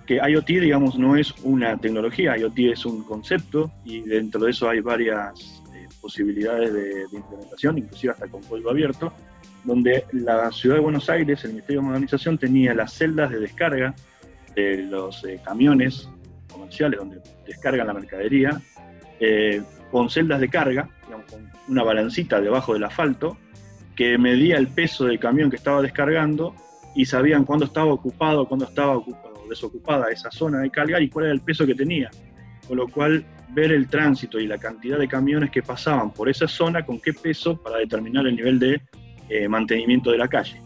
que 0.08 0.14
IoT, 0.26 0.46
digamos, 0.46 0.98
no 0.98 1.16
es 1.16 1.34
una 1.42 1.76
tecnología, 1.76 2.34
IoT 2.38 2.58
es 2.60 2.86
un 2.86 3.04
concepto 3.04 3.70
y 3.84 4.00
dentro 4.00 4.42
de 4.42 4.52
eso 4.52 4.66
hay 4.66 4.80
varias 4.80 5.62
eh, 5.74 5.86
posibilidades 6.00 6.72
de, 6.72 7.04
implementación, 7.12 7.76
inclusive 7.76 8.14
hasta 8.14 8.26
con 8.26 8.42
código 8.42 8.70
abierto, 8.70 9.12
donde 9.64 10.06
la 10.12 10.50
ciudad 10.50 10.76
de 10.76 10.80
Buenos 10.80 11.10
Aires, 11.10 11.44
el 11.44 11.50
Ministerio 11.50 11.82
de 11.82 11.88
Modernización, 11.88 12.38
tenía 12.38 12.72
las 12.72 12.94
celdas 12.94 13.30
de 13.30 13.38
descarga 13.38 13.94
de 14.56 14.78
los 14.78 15.22
eh, 15.26 15.42
camiones 15.44 16.08
comerciales 16.50 16.98
donde 16.98 17.20
descargan 17.46 17.86
la 17.86 17.92
mercadería, 17.92 18.62
eh, 19.20 19.60
con 19.90 20.08
celdas 20.08 20.40
de 20.40 20.48
carga, 20.48 20.88
con 21.30 21.50
una 21.68 21.82
balancita 21.82 22.40
debajo 22.40 22.72
del 22.72 22.84
asfalto, 22.84 23.36
que 23.94 24.16
medía 24.16 24.56
el 24.56 24.68
peso 24.68 25.04
del 25.04 25.18
camión 25.18 25.50
que 25.50 25.56
estaba 25.56 25.82
descargando 25.82 26.54
y 26.94 27.04
sabían 27.04 27.44
cuándo 27.44 27.66
estaba 27.66 27.92
ocupado, 27.92 28.48
cuándo 28.48 28.64
estaba 28.64 28.96
desocupada 29.48 30.10
esa 30.10 30.30
zona 30.30 30.60
de 30.60 30.70
carga 30.70 31.00
y 31.00 31.08
cuál 31.08 31.26
era 31.26 31.34
el 31.34 31.40
peso 31.40 31.66
que 31.66 31.74
tenía. 31.74 32.10
Con 32.66 32.76
lo 32.76 32.88
cual, 32.88 33.24
ver 33.50 33.72
el 33.72 33.88
tránsito 33.88 34.38
y 34.38 34.46
la 34.46 34.58
cantidad 34.58 34.98
de 34.98 35.08
camiones 35.08 35.50
que 35.50 35.62
pasaban 35.62 36.12
por 36.12 36.28
esa 36.28 36.46
zona, 36.46 36.84
con 36.84 37.00
qué 37.00 37.12
peso, 37.12 37.56
para 37.56 37.78
determinar 37.78 38.26
el 38.26 38.36
nivel 38.36 38.58
de 38.58 38.80
eh, 39.28 39.48
mantenimiento 39.48 40.10
de 40.10 40.18
la 40.18 40.28
calle. 40.28 40.60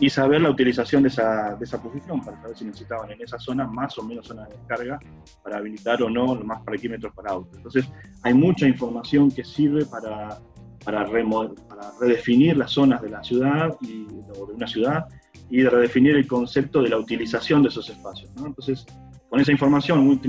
Y 0.00 0.10
saber 0.10 0.40
la 0.40 0.50
utilización 0.50 1.02
de 1.02 1.08
esa, 1.08 1.54
de 1.54 1.64
esa 1.64 1.80
posición, 1.80 2.24
para 2.24 2.40
saber 2.40 2.56
si 2.56 2.64
necesitaban 2.64 3.10
en 3.12 3.22
esa 3.22 3.38
zona 3.38 3.66
más 3.66 3.96
o 3.98 4.02
menos 4.02 4.26
zona 4.26 4.46
de 4.46 4.56
descarga, 4.56 4.98
para 5.42 5.58
habilitar 5.58 6.02
o 6.02 6.10
no 6.10 6.34
más 6.36 6.62
parquímetros 6.62 7.14
para 7.14 7.30
autos. 7.30 7.56
Entonces, 7.56 7.88
hay 8.22 8.34
mucha 8.34 8.66
información 8.66 9.30
que 9.30 9.44
sirve 9.44 9.84
para, 9.86 10.38
para, 10.84 11.06
para 11.06 11.92
redefinir 12.00 12.56
las 12.56 12.72
zonas 12.72 13.00
de 13.02 13.10
la 13.10 13.22
ciudad 13.22 13.76
y, 13.82 14.06
o 14.38 14.46
de 14.46 14.54
una 14.54 14.66
ciudad 14.66 15.06
y 15.50 15.62
de 15.62 15.70
redefinir 15.70 16.16
el 16.16 16.26
concepto 16.26 16.82
de 16.82 16.88
la 16.88 16.98
utilización 16.98 17.62
de 17.62 17.68
esos 17.68 17.88
espacios. 17.88 18.30
Entonces, 18.36 18.86
con 19.28 19.40
esa 19.40 19.52
información, 19.52 20.00
uno 20.00 20.20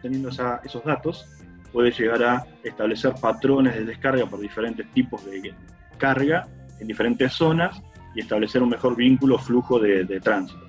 teniendo, 0.00 0.30
esos 0.64 0.84
datos, 0.84 1.26
puede 1.72 1.90
llegar 1.90 2.22
a 2.22 2.46
establecer 2.62 3.14
patrones 3.20 3.74
de 3.74 3.84
descarga 3.84 4.26
por 4.26 4.40
diferentes 4.40 4.90
tipos 4.92 5.24
de 5.24 5.54
carga 5.98 6.48
en 6.80 6.86
diferentes 6.86 7.32
zonas 7.32 7.80
y 8.14 8.20
establecer 8.20 8.62
un 8.62 8.70
mejor 8.70 8.96
vínculo, 8.96 9.38
flujo 9.38 9.78
de, 9.78 10.20
tránsito. 10.20 10.60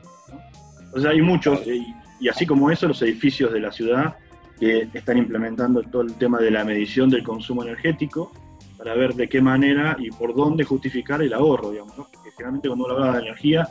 Entonces 0.82 1.10
hay 1.10 1.22
muchos, 1.22 1.66
y, 1.68 2.28
así 2.28 2.46
como 2.46 2.70
eso, 2.70 2.88
los 2.88 3.02
edificios 3.02 3.52
de 3.54 3.60
la 3.60 3.72
ciudad 3.72 4.18
que 4.60 4.90
están 4.94 5.18
implementando 5.18 5.82
todo 5.84 6.02
el 6.02 6.14
tema 6.16 6.40
de 6.40 6.52
la 6.52 6.66
medición 6.66 7.10
del 7.10 7.24
consumo 7.24 7.64
energético 7.64 8.34
para 8.80 8.94
ver 8.94 9.14
de 9.14 9.28
qué 9.28 9.42
manera 9.42 9.98
y 10.00 10.10
por 10.10 10.34
dónde 10.34 10.64
justificar 10.64 11.22
el 11.22 11.34
ahorro, 11.34 11.72
digamos, 11.72 11.94
porque 11.96 12.18
generalmente 12.40 12.70
cuando 12.70 12.86
uno 12.86 12.94
habla 12.96 13.20
de 13.20 13.28
energía, 13.28 13.68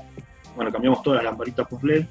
bueno, 0.54 0.70
cambiamos 0.70 1.02
todas 1.02 1.22
las 1.22 1.32
lamparitas 1.32 1.66
por 1.66 1.82
LED 1.82 2.04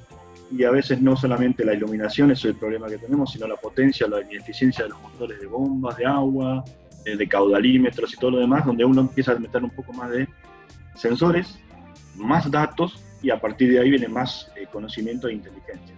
y 0.50 0.64
a 0.64 0.70
veces 0.70 1.00
no 1.00 1.16
solamente 1.16 1.64
la 1.64 1.74
iluminación 1.74 2.32
es 2.32 2.44
el 2.44 2.56
problema 2.56 2.88
que 2.88 2.98
tenemos, 2.98 3.32
sino 3.32 3.46
la 3.46 3.56
potencia, 3.56 4.08
la 4.08 4.20
eficiencia 4.20 4.84
de 4.84 4.90
los 4.90 5.00
motores 5.00 5.40
de 5.40 5.46
bombas, 5.46 5.96
de 5.96 6.06
agua, 6.06 6.64
de, 7.04 7.28
caudalímetros 7.28 8.12
y 8.12 8.16
todo 8.16 8.32
lo 8.32 8.38
demás, 8.38 8.66
donde 8.66 8.84
uno 8.84 9.02
empieza 9.02 9.32
a 9.32 9.38
meter 9.38 9.62
un 9.62 9.70
poco 9.70 9.92
más 9.92 10.10
de 10.10 10.28
sensores, 10.94 11.58
más 12.16 12.50
datos 12.50 13.02
y 13.22 13.30
a 13.30 13.40
partir 13.40 13.70
de 13.70 13.80
ahí 13.80 13.90
viene 13.90 14.08
más 14.08 14.50
eh, 14.56 14.66
conocimiento 14.70 15.28
e 15.28 15.34
inteligencia. 15.34 15.94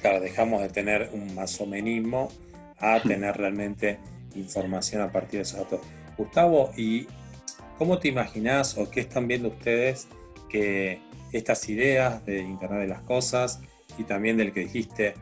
Claro, 0.00 0.20
dejamos 0.20 0.62
de 0.62 0.68
tener 0.68 1.10
un 1.12 1.34
masomenismo 1.34 2.28
a 2.78 3.00
tener 3.06 3.36
realmente 3.36 4.00
información 4.34 5.02
a 5.02 5.12
partir 5.12 5.38
de 5.38 5.42
esos 5.42 5.60
datos. 5.60 5.80
Gustavo, 6.16 6.70
¿y 6.76 7.06
cómo 7.78 7.98
te 7.98 8.08
imaginas 8.08 8.76
o 8.78 8.90
qué 8.90 9.00
están 9.00 9.28
viendo 9.28 9.48
ustedes 9.48 10.08
que 10.48 11.00
estas 11.32 11.68
ideas 11.68 12.24
de 12.24 12.40
Internet 12.40 12.80
de 12.80 12.88
las 12.88 13.02
Cosas 13.02 13.60
y 13.98 14.04
también 14.04 14.36
del 14.36 14.52
que 14.52 14.60
dijiste 14.60 15.14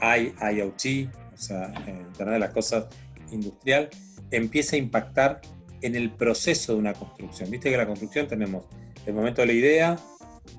IoT, 0.00 1.08
o 1.34 1.36
sea, 1.36 1.72
Internet 1.86 2.34
de 2.34 2.38
las 2.38 2.50
Cosas 2.50 2.86
industrial, 3.30 3.88
empieza 4.30 4.76
a 4.76 4.78
impactar 4.78 5.40
en 5.80 5.94
el 5.94 6.10
proceso 6.10 6.72
de 6.74 6.78
una 6.78 6.94
construcción. 6.94 7.50
Viste 7.50 7.70
que 7.70 7.76
la 7.76 7.86
construcción 7.86 8.26
tenemos 8.26 8.64
el 9.06 9.14
momento 9.14 9.42
de 9.42 9.46
la 9.46 9.52
idea, 9.52 9.98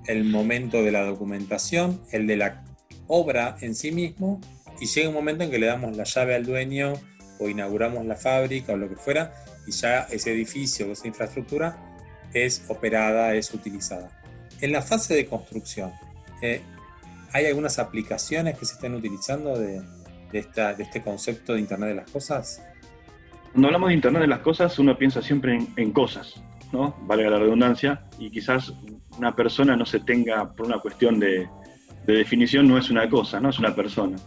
el 0.07 0.23
momento 0.23 0.83
de 0.83 0.91
la 0.91 1.03
documentación, 1.03 2.01
el 2.11 2.27
de 2.27 2.37
la 2.37 2.63
obra 3.07 3.57
en 3.61 3.75
sí 3.75 3.91
mismo, 3.91 4.39
y 4.79 4.85
llega 4.85 5.09
un 5.09 5.15
momento 5.15 5.43
en 5.43 5.51
que 5.51 5.59
le 5.59 5.65
damos 5.65 5.95
la 5.97 6.03
llave 6.05 6.35
al 6.35 6.45
dueño 6.45 6.93
o 7.39 7.49
inauguramos 7.49 8.05
la 8.05 8.15
fábrica 8.15 8.73
o 8.73 8.77
lo 8.77 8.89
que 8.89 8.95
fuera, 8.95 9.33
y 9.69 9.71
ya 9.71 9.99
ese 10.09 10.33
edificio 10.33 10.87
o 10.87 10.91
esa 10.91 11.07
infraestructura 11.07 11.77
es 12.33 12.65
operada, 12.69 13.35
es 13.35 13.53
utilizada. 13.53 14.09
En 14.61 14.71
la 14.71 14.81
fase 14.81 15.13
de 15.13 15.27
construcción, 15.27 15.91
eh, 16.41 16.61
¿hay 17.31 17.45
algunas 17.45 17.77
aplicaciones 17.77 18.57
que 18.57 18.65
se 18.65 18.73
estén 18.73 18.95
utilizando 18.95 19.57
de, 19.57 19.81
esta, 20.33 20.73
de, 20.73 20.83
este 20.83 21.01
concepto 21.03 21.53
de 21.53 21.59
Internet 21.59 21.89
de 21.89 21.95
las 21.95 22.09
Cosas? 22.09 22.63
Cuando 23.51 23.67
hablamos 23.67 23.89
de 23.89 23.95
Internet 23.95 24.21
de 24.23 24.27
las 24.27 24.39
Cosas, 24.39 24.77
uno 24.79 24.97
piensa 24.97 25.21
siempre 25.21 25.59
en, 25.75 25.91
cosas, 25.91 26.41
¿no? 26.71 26.95
Valga 27.03 27.29
la 27.29 27.37
redundancia, 27.37 28.01
y 28.17 28.31
quizás 28.31 28.73
una 29.19 29.35
persona 29.35 29.75
no 29.75 29.85
se 29.85 29.99
tenga, 29.99 30.51
por 30.51 30.65
una 30.65 30.79
cuestión 30.79 31.19
de, 31.19 31.47
definición, 32.07 32.67
no 32.67 32.75
es 32.79 32.89
una 32.89 33.07
cosa, 33.07 33.39
no 33.39 33.49
es 33.49 33.59
una 33.59 33.75
persona. 33.75 34.17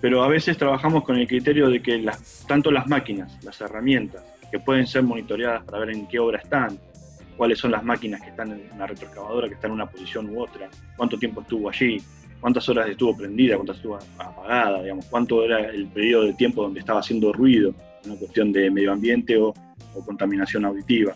Pero 0.00 0.24
a 0.24 0.28
veces 0.28 0.58
trabajamos 0.58 1.04
con 1.04 1.16
el 1.16 1.28
criterio 1.28 1.68
de 1.68 1.80
que 1.80 1.98
las, 1.98 2.44
tanto 2.48 2.72
las 2.72 2.88
máquinas, 2.88 3.38
las 3.44 3.60
herramientas, 3.60 4.24
que 4.50 4.58
pueden 4.58 4.86
ser 4.86 5.02
monitoreadas 5.02 5.64
para 5.64 5.80
ver 5.80 5.90
en 5.90 6.06
qué 6.06 6.18
obra 6.18 6.38
están, 6.38 6.78
cuáles 7.36 7.58
son 7.58 7.70
las 7.70 7.82
máquinas 7.82 8.20
que 8.20 8.30
están 8.30 8.52
en 8.52 8.68
una 8.74 8.86
retroexcavadora, 8.86 9.48
que 9.48 9.54
están 9.54 9.70
en 9.70 9.76
una 9.76 9.86
posición 9.86 10.28
u 10.30 10.42
otra, 10.42 10.68
cuánto 10.96 11.18
tiempo 11.18 11.40
estuvo 11.40 11.68
allí, 11.68 12.02
cuántas 12.40 12.68
horas 12.68 12.88
estuvo 12.88 13.16
prendida, 13.16 13.56
cuántas 13.56 13.76
estuvo 13.76 13.98
apagada, 14.18 14.82
digamos, 14.82 15.06
cuánto 15.06 15.44
era 15.44 15.60
el 15.70 15.86
periodo 15.86 16.24
de 16.24 16.34
tiempo 16.34 16.62
donde 16.62 16.80
estaba 16.80 17.00
haciendo 17.00 17.32
ruido, 17.32 17.74
una 18.04 18.16
cuestión 18.16 18.52
de 18.52 18.70
medio 18.70 18.92
ambiente 18.92 19.36
o, 19.36 19.54
contaminación 20.06 20.64
auditiva. 20.64 21.14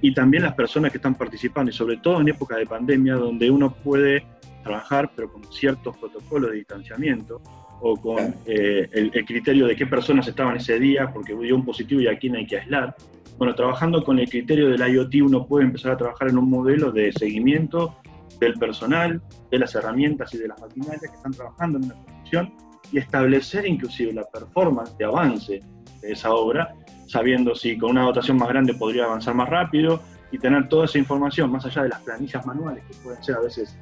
Y 0.00 0.14
también 0.14 0.44
las 0.44 0.54
personas 0.54 0.90
que 0.90 0.98
están 0.98 1.14
participando, 1.14 1.70
y 1.70 1.74
sobre 1.74 1.96
todo 1.96 2.20
en 2.20 2.28
época 2.28 2.56
de 2.56 2.66
pandemia, 2.66 3.14
donde 3.14 3.50
uno 3.50 3.74
puede 3.82 4.24
trabajar, 4.62 5.10
pero 5.14 5.32
con 5.32 5.50
ciertos 5.52 5.96
protocolos 5.96 6.50
de 6.50 6.58
distanciamiento, 6.58 7.40
o 7.82 7.96
con 7.96 8.36
eh, 8.46 8.88
el, 8.92 9.10
el, 9.12 9.24
criterio 9.24 9.66
de 9.66 9.74
qué 9.74 9.86
personas 9.86 10.26
estaban 10.28 10.56
ese 10.56 10.78
día, 10.78 11.12
porque 11.12 11.34
dio 11.34 11.56
un 11.56 11.64
positivo 11.64 12.00
y 12.00 12.06
a 12.06 12.16
quién 12.16 12.36
hay 12.36 12.46
que 12.46 12.58
aislar. 12.58 12.94
Bueno, 13.38 13.54
trabajando 13.56 14.04
con 14.04 14.20
el 14.20 14.30
criterio 14.30 14.68
del 14.68 14.94
IoT 14.94 15.14
uno 15.22 15.46
puede 15.46 15.64
empezar 15.64 15.92
a 15.92 15.96
trabajar 15.96 16.28
en 16.28 16.38
un 16.38 16.48
modelo 16.48 16.92
de 16.92 17.12
seguimiento 17.12 17.96
del 18.38 18.54
personal, 18.54 19.20
de 19.50 19.58
las 19.58 19.74
herramientas 19.74 20.32
y 20.32 20.38
de 20.38 20.48
las 20.48 20.60
maquinarias 20.60 21.00
que 21.00 21.16
están 21.16 21.32
trabajando 21.32 21.78
en 21.78 21.84
una 21.86 21.94
construcción 21.94 22.52
y 22.92 22.98
establecer 22.98 23.66
inclusive 23.66 24.12
la 24.12 24.24
performance 24.24 24.96
de 24.96 25.04
avance 25.04 25.60
de 26.00 26.12
esa 26.12 26.32
obra, 26.32 26.74
sabiendo 27.08 27.54
si 27.54 27.76
con 27.76 27.90
una 27.90 28.02
dotación 28.02 28.36
más 28.36 28.48
grande 28.48 28.74
podría 28.74 29.04
avanzar 29.04 29.34
más 29.34 29.48
rápido 29.48 30.00
y 30.30 30.38
tener 30.38 30.68
toda 30.68 30.84
esa 30.84 30.98
información, 30.98 31.50
más 31.50 31.66
allá 31.66 31.82
de 31.82 31.88
las 31.88 32.00
planillas 32.02 32.46
manuales 32.46 32.84
que 32.84 32.94
pueden 33.02 33.22
ser 33.24 33.36
a 33.36 33.40
veces 33.40 33.76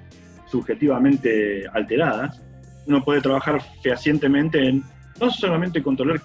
subjetivamente 0.47 1.67
alteradas, 1.73 2.43
uno 2.91 3.05
puede 3.05 3.21
trabajar 3.21 3.63
fehacientemente 3.83 4.69
en 4.69 4.83
no 5.21 5.31
solamente 5.31 5.83
controlar 5.83 6.21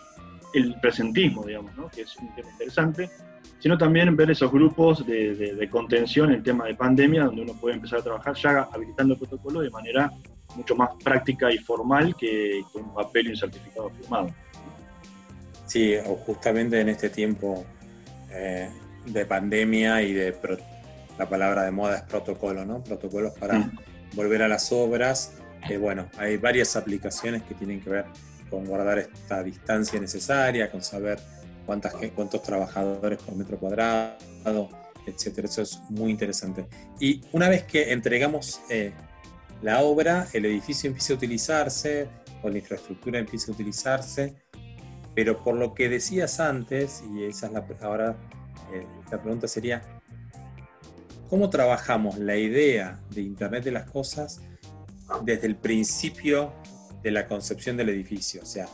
el 0.54 0.76
presentismo, 0.80 1.44
digamos, 1.46 1.76
¿no? 1.76 1.90
que 1.90 2.02
es 2.02 2.16
un 2.18 2.34
tema 2.34 2.50
interesante, 2.50 3.10
sino 3.60 3.78
también 3.78 4.16
ver 4.16 4.32
esos 4.32 4.52
grupos 4.52 5.06
de, 5.06 5.68
contención 5.72 6.32
en 6.32 6.44
tema 6.44 6.66
de 6.66 6.76
pandemia, 6.76 7.26
donde 7.26 7.42
uno 7.42 7.54
puede 7.54 7.76
empezar 7.76 8.00
a 8.00 8.04
trabajar 8.04 8.36
ya 8.36 8.68
habilitando 8.72 9.14
el 9.14 9.20
protocolo 9.20 9.62
de 9.62 9.70
manera 9.70 10.12
mucho 10.56 10.76
más 10.76 10.92
práctica 11.04 11.52
y 11.52 11.58
formal 11.58 12.16
que 12.16 12.62
un 12.74 12.94
papel 12.94 13.28
y 13.28 13.30
un 13.32 13.38
certificado 13.38 13.90
firmado. 13.90 14.28
Sí, 15.66 15.96
o 16.06 16.16
justamente 16.16 16.80
en 16.80 16.90
este 16.90 17.10
tiempo 17.10 17.66
eh, 18.32 18.70
de 19.06 19.26
pandemia 19.26 20.02
y 20.04 20.14
de 20.14 20.36
la 21.18 21.28
palabra 21.28 21.64
de 21.64 21.72
moda 21.72 21.98
es 21.98 22.04
protocolo, 22.04 22.66
¿no? 22.66 22.84
Protocolos 22.84 23.34
para 23.34 23.60
mm. 23.60 23.80
volver 24.14 24.44
a 24.44 24.48
las 24.48 24.72
obras. 24.72 25.34
Eh, 25.70 25.78
bueno, 25.78 26.10
hay 26.18 26.38
varias 26.38 26.76
aplicaciones 26.76 27.42
que 27.44 27.56
tienen 27.56 27.82
que 27.82 27.90
ver 27.90 28.06
con 28.50 28.66
guardar 28.66 29.00
esta 29.00 29.44
distancia 29.44 30.00
necesaria, 30.00 30.70
con 30.72 30.84
saber 30.84 31.20
cuántos 31.66 32.44
trabajadores 32.44 33.20
por 33.20 33.36
metro 33.36 33.58
cuadrado, 33.58 34.70
etcétera. 35.08 35.48
Eso 35.48 35.64
es 35.64 35.82
muy 35.90 36.12
interesante. 36.12 36.68
Y 37.00 37.22
una 37.32 37.50
vez 37.50 37.64
que 37.64 37.92
entregamos 37.92 38.62
eh, 38.70 38.94
la 39.62 39.82
obra, 39.82 40.28
el 40.34 40.46
edificio 40.46 40.88
empieza 40.88 41.14
a 41.14 41.16
utilizarse, 41.16 42.08
o 42.44 42.50
la 42.50 42.58
infraestructura 42.60 43.18
empieza 43.18 43.52
a 43.52 43.56
utilizarse, 43.56 44.36
pero 45.16 45.44
por 45.44 45.56
lo 45.56 45.74
que 45.74 45.90
decías 45.90 46.40
antes, 46.40 47.04
y 47.14 47.24
esa 47.24 47.48
es 47.48 47.82
ahora 47.82 48.16
eh, 48.74 48.86
la 49.10 49.22
pregunta 49.22 49.48
sería, 49.48 49.82
¿cómo 51.30 51.50
trabajamos 51.50 52.20
la 52.20 52.36
idea 52.36 53.00
de 53.10 53.22
Internet 53.22 53.64
de 53.64 53.72
las 53.72 53.90
Cosas 53.90 54.42
desde 55.24 55.48
el 55.48 55.56
principio 55.56 56.54
de 57.02 57.12
la 57.12 57.28
concepción 57.28 57.78
del 57.78 57.90
edificio. 57.90 58.42
O 58.42 58.46
sea, 58.46 58.68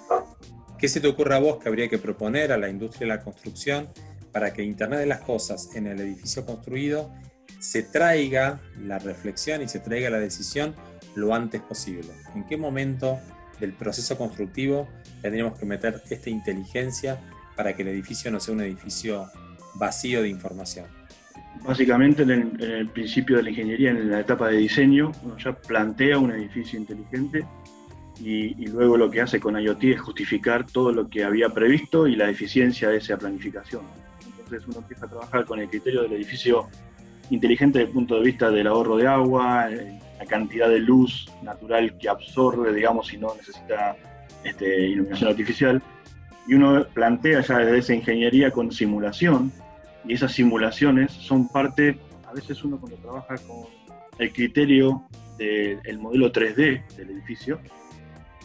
¿qué 0.77 0.87
se 0.87 0.99
te 0.99 1.07
ocurre 1.07 1.35
a 1.35 1.39
vos 1.39 1.57
que 1.57 1.69
habría 1.69 1.89
que 1.89 1.97
proponer 1.97 2.51
a 2.51 2.57
la 2.57 2.69
industria 2.69 3.01
de 3.01 3.17
la 3.17 3.23
construcción 3.23 3.89
para 4.31 4.53
que 4.53 4.63
Internet 4.63 4.99
de 4.99 5.05
las 5.05 5.21
Cosas 5.21 5.75
en 5.75 5.87
el 5.87 5.99
edificio 5.99 6.45
construido 6.45 7.13
se 7.59 7.83
traiga 7.83 8.61
la 8.79 8.97
reflexión 8.97 9.61
y 9.61 9.67
se 9.67 9.79
traiga 9.79 10.09
la 10.09 10.19
decisión 10.19 10.75
lo 11.15 11.35
antes 11.35 11.61
posible? 11.61 12.09
¿En 12.35 12.45
qué 12.45 12.57
momento 12.57 13.19
del 13.59 13.73
proceso 13.73 14.17
constructivo 14.17 14.87
tendríamos 15.21 15.59
que 15.59 15.65
meter 15.65 16.01
esta 16.09 16.29
inteligencia 16.29 17.19
para 17.55 17.75
que 17.75 17.83
el 17.83 17.89
edificio 17.89 18.31
no 18.31 18.39
sea 18.39 18.53
un 18.53 18.61
edificio 18.61 19.29
vacío 19.75 20.21
de 20.21 20.29
información? 20.29 21.00
Básicamente 21.63 22.23
en 22.23 22.57
el, 22.59 22.87
principio 22.89 23.37
de 23.37 23.43
la 23.43 23.49
ingeniería, 23.51 23.91
en 23.91 24.09
la 24.09 24.21
etapa 24.21 24.47
de 24.47 24.57
diseño, 24.57 25.11
uno 25.23 25.37
ya 25.37 25.53
plantea 25.53 26.17
un 26.17 26.31
edificio 26.31 26.79
inteligente 26.79 27.45
y, 28.19 28.65
luego 28.67 28.97
lo 28.97 29.09
que 29.09 29.21
hace 29.21 29.39
con 29.39 29.59
IoT 29.59 29.83
es 29.83 30.01
justificar 30.01 30.65
todo 30.65 30.91
lo 30.91 31.07
que 31.07 31.23
había 31.23 31.49
previsto 31.49 32.07
y 32.07 32.15
la 32.15 32.29
eficiencia 32.29 32.89
de 32.89 32.97
esa 32.97 33.17
planificación. 33.17 33.83
Entonces 34.39 34.67
uno 34.67 34.79
empieza 34.79 35.05
a 35.05 35.09
trabajar 35.09 35.45
con 35.45 35.59
el 35.59 35.69
criterio 35.69 36.01
del 36.01 36.13
edificio 36.13 36.67
inteligente 37.29 37.79
desde 37.79 37.89
el 37.89 37.93
punto 37.93 38.15
de 38.15 38.21
vista 38.21 38.49
del 38.49 38.67
ahorro 38.67 38.97
de 38.97 39.07
agua, 39.07 39.71
eh, 39.71 39.99
la 40.19 40.25
cantidad 40.25 40.67
de 40.67 40.79
luz 40.79 41.31
natural 41.41 41.97
que 41.97 42.09
absorbe, 42.09 42.73
digamos, 42.73 43.07
si 43.07 43.17
no 43.17 43.33
necesita 43.35 43.95
este, 44.43 44.87
iluminación 44.87 45.29
artificial. 45.29 45.81
Y 46.47 46.55
uno 46.55 46.85
plantea 46.93 47.41
ya 47.41 47.59
desde 47.59 47.77
esa 47.77 47.93
ingeniería 47.93 48.51
con 48.51 48.71
simulación, 48.71 49.51
y 50.05 50.13
esas 50.13 50.31
simulaciones 50.31 51.11
son 51.11 51.47
parte, 51.47 51.97
a 52.27 52.33
veces 52.33 52.63
uno 52.63 52.79
cuando 52.79 52.97
trabaja 52.97 53.35
con 53.47 53.65
el 54.17 54.31
criterio 54.31 55.03
del 55.37 55.97
modelo 55.99 56.31
3D 56.31 56.87
del 56.95 57.09
edificio, 57.09 57.59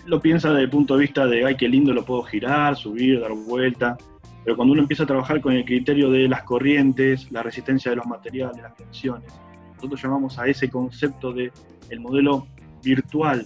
lo 0.06 0.20
piensa 0.20 0.50
desde 0.50 0.62
el 0.62 0.70
punto 0.70 0.94
de 0.94 1.00
vista 1.00 1.26
de, 1.26 1.44
ay, 1.44 1.56
qué 1.56 1.68
lindo 1.68 1.92
lo 1.92 2.04
puedo 2.04 2.22
girar, 2.22 2.76
subir, 2.76 3.20
dar 3.20 3.32
vuelta, 3.32 3.96
pero 4.44 4.56
cuando 4.56 4.72
uno 4.72 4.82
empieza 4.82 5.02
a 5.02 5.06
trabajar 5.06 5.40
con 5.40 5.52
el 5.54 5.64
criterio 5.64 6.08
de 6.10 6.28
las 6.28 6.44
corrientes, 6.44 7.30
la 7.32 7.42
resistencia 7.42 7.90
de 7.90 7.96
los 7.96 8.06
materiales, 8.06 8.62
las 8.62 8.76
tensiones, 8.76 9.32
nosotros 9.74 10.00
llamamos 10.00 10.38
a 10.38 10.46
ese 10.46 10.70
concepto 10.70 11.32
de 11.32 11.50
el 11.90 12.00
modelo 12.00 12.46
virtual, 12.82 13.44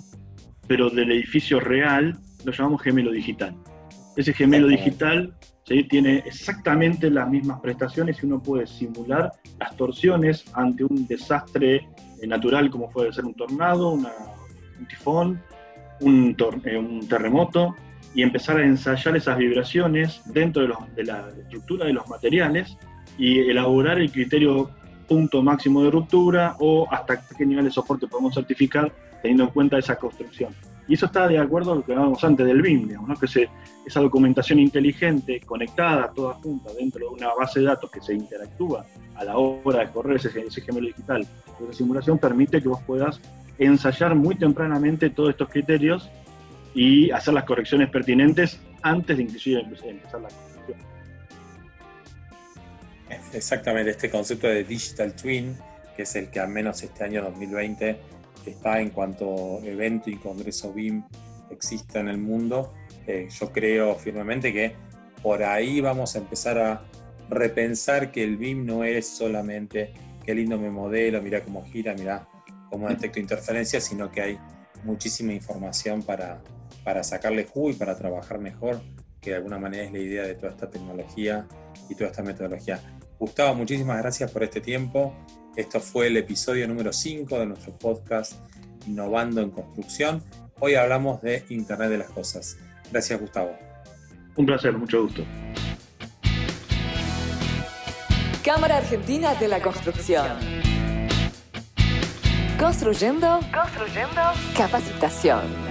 pero 0.67 0.91
del 0.91 1.11
edificio 1.11 1.59
real, 1.59 2.19
lo 2.45 2.53
llamamos 2.53 2.83
gemelo 2.83 3.11
digital. 3.11 3.57
Ese 4.17 4.33
gemelo 4.35 4.69
digital 4.69 5.35
tiene 5.65 6.19
exactamente 6.27 7.11
las 7.11 7.29
mismas 7.29 7.61
prestaciones 7.61 8.23
y 8.23 8.27
uno 8.27 8.43
puede 8.43 8.67
simular 8.67 9.31
las 9.59 9.77
torsiones 9.77 10.45
ante 10.55 10.85
un 10.85 11.07
desastre 11.07 11.89
eh, 12.21 12.27
natural 12.27 12.71
como 12.71 12.91
puede 12.91 13.13
ser 13.13 13.25
un 13.25 13.35
tornado, 13.35 13.91
un 13.91 14.07
tifón, 14.89 15.41
eh, 16.01 16.77
un 16.77 17.07
terremoto, 17.09 17.77
y 18.15 18.23
empezar 18.23 18.59
a 18.59 18.65
ensayar 18.65 19.17
esas 19.17 19.39
vibraciones 19.39 20.23
dentro 20.27 20.63
de, 20.97 21.05
la 21.05 21.29
estructura 21.29 21.87
de 21.87 21.93
los 21.93 22.09
materiales 22.09 22.77
y 23.19 23.39
elaborar 23.39 23.99
el 24.01 24.11
criterio 24.11 24.71
punto 25.07 25.43
máximo 25.43 25.83
de 25.85 25.91
ruptura 25.91 26.57
o 26.59 26.87
hasta 26.91 27.21
qué 27.37 27.47
nivel 27.47 27.65
de 27.65 27.71
soporte 27.71 28.07
podemos 28.07 28.35
certificar 28.35 28.93
teniendo 29.23 29.45
en 29.45 29.51
cuenta 29.51 29.79
esa 29.79 29.97
construcción. 29.97 30.55
Y 30.91 30.95
eso 30.95 31.07
está 31.07 31.29
de 31.29 31.39
acuerdo 31.39 31.71
a 31.71 31.75
lo 31.77 31.85
que 31.85 31.93
hablábamos 31.93 32.25
antes 32.25 32.45
del 32.45 32.63
BIM, 32.63 32.89
¿no? 33.07 33.15
que 33.15 33.29
se, 33.29 33.49
esa 33.87 34.01
documentación 34.01 34.59
inteligente, 34.59 35.41
conectada, 35.47 36.11
toda 36.13 36.35
junta 36.35 36.73
dentro 36.77 37.09
de 37.09 37.15
una 37.15 37.33
base 37.33 37.61
de 37.61 37.67
datos 37.67 37.89
que 37.93 38.01
se 38.01 38.13
interactúa 38.13 38.85
a 39.15 39.23
la 39.23 39.39
hora 39.39 39.87
de 39.87 39.93
correr 39.93 40.17
ese, 40.17 40.41
ese 40.41 40.61
gemelo 40.61 40.89
digital. 40.89 41.25
Esa 41.63 41.73
simulación 41.73 42.19
permite 42.19 42.61
que 42.61 42.67
vos 42.67 42.83
puedas 42.83 43.21
ensayar 43.57 44.17
muy 44.17 44.35
tempranamente 44.35 45.11
todos 45.11 45.31
estos 45.31 45.49
criterios 45.49 46.11
y 46.75 47.13
hacer 47.13 47.35
las 47.35 47.45
correcciones 47.45 47.89
pertinentes 47.89 48.59
antes 48.83 49.17
de 49.17 49.23
inclusive 49.23 49.61
empezar 49.61 50.23
la 50.23 50.29
construcción. 50.29 50.79
Exactamente, 53.33 53.93
este 53.93 54.11
concepto 54.11 54.49
de 54.49 54.65
Digital 54.65 55.15
Twin, 55.15 55.57
que 55.95 56.03
es 56.03 56.17
el 56.17 56.31
que 56.31 56.41
al 56.41 56.49
menos 56.49 56.83
este 56.83 57.05
año 57.05 57.23
2020 57.23 58.20
está 58.47 58.81
en 58.81 58.91
cuanto 58.91 59.61
evento 59.63 60.11
y 60.11 60.17
congreso 60.17 60.73
BIM 60.73 61.03
exista 61.51 62.01
en 62.01 62.09
el 62.09 62.19
mundo, 62.19 62.73
eh, 63.07 63.29
yo 63.31 63.53
creo 63.53 63.95
firmemente 63.97 64.53
que 64.53 64.75
por 65.23 65.43
ahí 65.43 65.81
vamos 65.81 66.15
a 66.15 66.19
empezar 66.19 66.59
a 66.59 66.83
repensar 67.29 68.11
que 68.11 68.25
el 68.25 68.37
BIM 68.37 68.65
no 68.65 68.85
es 68.85 69.07
solamente 69.07 69.93
qué 70.25 70.35
lindo 70.35 70.59
me 70.59 70.71
modelo, 70.71 71.21
mira 71.23 71.43
cómo 71.45 71.65
gira, 71.65 71.95
mira 71.95 72.29
cómo 72.71 72.89
detecto 72.89 73.19
interferencias, 73.19 73.85
sino 73.85 74.11
que 74.11 74.23
hay 74.23 74.39
muchísima 74.85 75.33
información 75.33 76.03
para, 76.03 76.41
para 76.85 77.03
sacarle 77.03 77.45
jugo 77.45 77.71
y 77.71 77.75
para 77.75 77.97
trabajar 77.97 78.39
mejor, 78.39 78.81
que 79.21 79.31
de 79.31 79.37
alguna 79.37 79.59
manera 79.59 79.85
es 79.85 79.93
la 79.93 79.99
idea 79.99 80.23
de 80.23 80.35
toda 80.35 80.53
esta 80.53 80.71
tecnología 80.71 81.47
y 81.89 81.95
toda 81.95 82.11
esta 82.11 82.23
metodología. 82.23 82.81
Gustavo, 83.21 83.55
muchísimas 83.55 83.99
gracias 83.99 84.31
por 84.31 84.43
este 84.43 84.63
tiempo. 84.63 85.15
Esto 85.55 85.79
fue 85.79 86.07
el 86.07 86.17
episodio 86.17 86.67
número 86.67 86.91
5 86.91 87.39
de 87.39 87.45
nuestro 87.45 87.79
podcast 87.79 88.33
Innovando 88.87 89.43
en 89.43 89.51
Construcción. 89.51 90.25
Hoy 90.59 90.75
hablamos 90.75 91.21
de 91.21 91.45
Internet 91.51 91.91
de 91.91 91.99
las 91.99 92.09
Cosas. 92.09 92.57
Gracias, 92.91 93.21
Gustavo. 93.21 93.53
Un 94.37 94.47
placer, 94.47 94.73
mucho 94.73 95.03
gusto. 95.03 95.23
Cámara 98.43 98.79
Argentina 98.79 99.35
de 99.35 99.49
la 99.49 99.61
Construcción. 99.61 100.39
Construyendo, 102.59 103.41
construyendo 103.53 104.23
capacitación. 104.57 105.70